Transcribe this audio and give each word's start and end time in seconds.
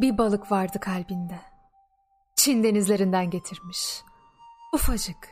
Bir 0.00 0.18
balık 0.18 0.52
vardı 0.52 0.80
kalbinde. 0.80 1.40
Çin 2.36 2.64
denizlerinden 2.64 3.30
getirmiş. 3.30 4.02
Ufacık. 4.74 5.28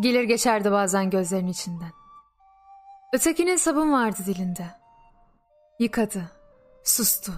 Gelir 0.00 0.22
geçerdi 0.22 0.72
bazen 0.72 1.10
gözlerinin 1.10 1.50
içinden. 1.50 1.92
Ötekinin 3.12 3.56
sabun 3.56 3.92
vardı 3.92 4.18
dilinde. 4.26 4.66
Yıkadı, 5.78 6.30
sustu. 6.84 7.32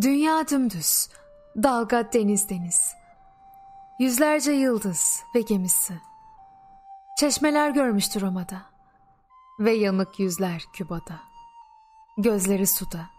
Dünya 0.00 0.48
dümdüz, 0.48 1.08
dalga 1.56 2.12
deniz 2.12 2.48
deniz. 2.50 2.94
Yüzlerce 3.98 4.52
yıldız 4.52 5.22
ve 5.34 5.40
gemisi. 5.40 6.00
Çeşmeler 7.18 7.70
görmüştür 7.70 8.20
Roma'da. 8.20 8.62
Ve 9.58 9.72
yanık 9.72 10.20
yüzler 10.20 10.62
Küba'da. 10.72 11.20
Gözleri 12.18 12.66
suda. 12.66 13.13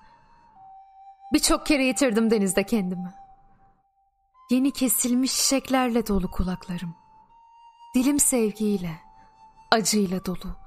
Birçok 1.33 1.65
kere 1.65 1.85
yitirdim 1.85 2.31
denizde 2.31 2.63
kendimi. 2.63 3.13
Yeni 4.51 4.71
kesilmiş 4.71 5.35
çiçeklerle 5.37 6.07
dolu 6.07 6.31
kulaklarım. 6.31 6.95
Dilim 7.95 8.19
sevgiyle, 8.19 8.91
acıyla 9.71 10.25
dolu. 10.25 10.57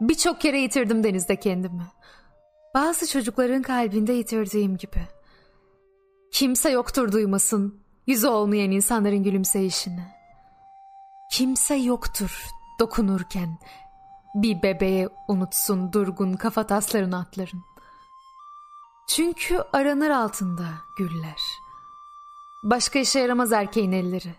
Birçok 0.00 0.40
kere 0.40 0.60
yitirdim 0.60 1.04
denizde 1.04 1.40
kendimi. 1.40 1.86
Bazı 2.74 3.08
çocukların 3.08 3.62
kalbinde 3.62 4.12
yitirdiğim 4.12 4.76
gibi. 4.76 5.08
Kimse 6.32 6.70
yoktur 6.70 7.12
duymasın 7.12 7.82
yüzü 8.06 8.28
olmayan 8.28 8.70
insanların 8.70 9.22
gülümseyişini. 9.22 10.04
Kimse 11.32 11.74
yoktur 11.74 12.46
dokunurken 12.80 13.58
bir 14.34 14.62
bebeğe 14.62 15.08
unutsun 15.28 15.92
durgun 15.92 16.32
kafa 16.32 16.66
tasların 16.66 17.12
atların. 17.12 17.71
Çünkü 19.16 19.58
aranır 19.72 20.10
altında 20.10 20.68
güller. 20.98 21.42
Başka 22.62 22.98
işe 22.98 23.20
yaramaz 23.20 23.52
erkeğin 23.52 23.92
elleri. 23.92 24.34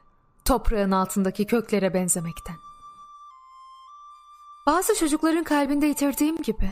Toprağın 0.46 0.92
altındaki 0.92 1.46
köklere 1.46 1.94
benzemekten. 1.94 2.56
Bazı 4.68 4.96
çocukların 4.96 5.44
kalbinde 5.44 5.86
yitirdiğim 5.86 6.42
gibi 6.42 6.72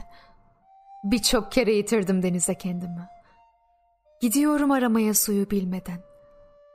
birçok 1.03 1.51
kere 1.51 1.73
yitirdim 1.73 2.23
denize 2.23 2.57
kendimi. 2.57 3.09
Gidiyorum 4.21 4.71
aramaya 4.71 5.13
suyu 5.13 5.49
bilmeden. 5.49 6.03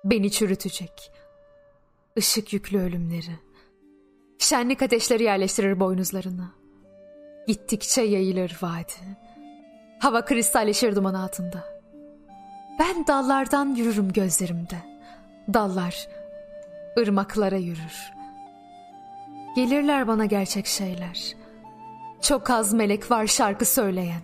Beni 0.05 0.31
çürütecek. 0.31 1.13
Işık 2.17 2.53
yüklü 2.53 2.79
ölümleri. 2.79 3.39
Şenlik 4.39 4.83
ateşleri 4.83 5.23
yerleştirir 5.23 5.81
boynuzlarına. 5.81 6.53
Gittikçe 7.47 8.03
yayılır 8.03 8.59
vadi. 8.63 9.26
Hava 9.99 10.25
kristalleşir 10.25 10.97
duman 10.97 11.15
altında. 11.15 11.65
Ben 12.79 13.07
dallardan 13.07 13.75
yürürüm 13.75 14.13
gözlerimde. 14.13 14.77
Dallar 15.55 16.09
ırmaklara 16.99 17.57
yürür. 17.57 18.12
Gelirler 19.56 20.09
bana 20.09 20.25
gerçek 20.25 20.67
şeyler. 20.67 21.37
Çok 22.21 22.51
az 22.51 22.73
melek 22.73 23.11
var 23.11 23.27
şarkı 23.27 23.65
söyleyen. 23.65 24.21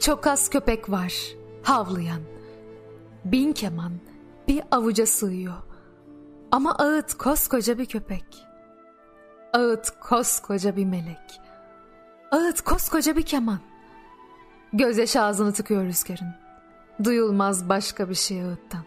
Çok 0.00 0.26
az 0.26 0.50
köpek 0.50 0.90
var 0.90 1.12
havlayan. 1.62 2.20
Bin 3.24 3.52
keman 3.52 3.92
bir 4.48 4.62
avuca 4.70 5.06
sığıyor. 5.06 5.54
Ama 6.50 6.74
ağıt 6.74 7.14
koskoca 7.14 7.78
bir 7.78 7.86
köpek. 7.86 8.24
Ağıt 9.52 10.00
koskoca 10.00 10.76
bir 10.76 10.84
melek. 10.84 11.40
Ağıt 12.30 12.60
koskoca 12.60 13.16
bir 13.16 13.22
keman. 13.22 13.58
Gözyaşı 14.72 15.22
ağzını 15.22 15.52
tıkıyor 15.52 15.84
rüzgarın. 15.84 16.34
Duyulmaz 17.04 17.68
başka 17.68 18.08
bir 18.08 18.14
şey 18.14 18.42
ağıttan. 18.42 18.84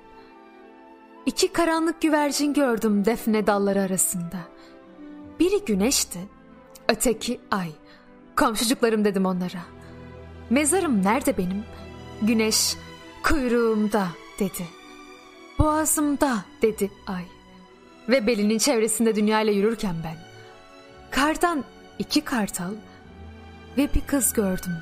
İki 1.25 1.53
karanlık 1.53 2.02
güvercin 2.02 2.53
gördüm 2.53 3.06
defne 3.06 3.47
dalları 3.47 3.81
arasında. 3.81 4.38
Biri 5.40 5.66
güneşti, 5.66 6.20
öteki 6.88 7.40
ay. 7.52 7.70
Komşucuklarım 8.36 9.06
dedim 9.06 9.25
onlara. 9.25 9.62
Mezarım 10.50 11.03
nerede 11.03 11.38
benim? 11.38 11.64
Güneş 12.22 12.75
kuyruğumda 13.24 14.08
dedi. 14.40 14.68
Boğazımda 15.59 16.38
dedi 16.62 16.91
ay. 17.08 17.24
Ve 18.09 18.28
belinin 18.28 18.58
çevresinde 18.58 19.16
dünyayla 19.16 19.53
yürürken 19.53 19.96
ben. 20.03 20.18
Kardan 21.12 21.64
iki 22.00 22.22
kartal 22.22 22.72
ve 23.78 23.90
bir 23.94 24.02
kız 24.02 24.34
gördüm. 24.34 24.74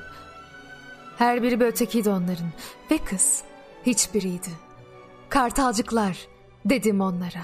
Her 1.20 1.42
biri 1.42 1.60
bir 1.60 1.66
ötekiydi 1.66 2.10
onların 2.10 2.48
ve 2.90 2.98
kız 2.98 3.42
hiçbiriydi. 3.86 4.48
Kartalcıklar 5.28 6.28
dedim 6.64 7.00
onlara. 7.00 7.42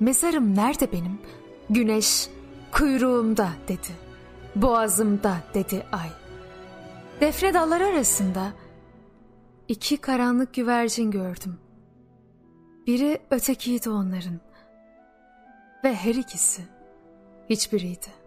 Mezarım 0.00 0.56
nerede 0.56 0.92
benim? 0.92 1.18
Güneş 1.70 2.28
kuyruğumda 2.72 3.48
dedi. 3.68 3.88
Boğazımda 4.56 5.36
dedi 5.54 5.86
ay. 5.92 6.08
Defne 7.20 7.54
dalları 7.54 7.86
arasında 7.86 8.52
iki 9.68 9.96
karanlık 9.96 10.54
güvercin 10.54 11.10
gördüm. 11.10 11.58
Biri 12.86 13.18
ötekiydi 13.30 13.90
onların 13.90 14.40
ve 15.84 15.94
her 15.94 16.14
ikisi 16.14 16.62
hiçbiriydi. 17.50 18.23